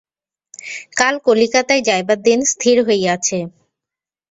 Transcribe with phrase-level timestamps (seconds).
[0.97, 3.37] কাল কলিকাতায় যাইবার দিন স্থির হইয়াছে।